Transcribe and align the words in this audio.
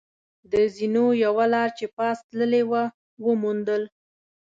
د 0.51 0.53
زینو 0.75 1.05
یوه 1.25 1.45
لار 1.53 1.69
چې 1.77 1.85
پاس 1.97 2.17
تللې 2.29 2.63
وه، 2.69 2.83
و 3.23 3.25
موندل. 3.41 3.83